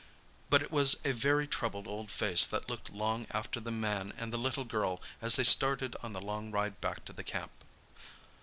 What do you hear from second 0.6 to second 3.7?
it was a very troubled old face that looked long after the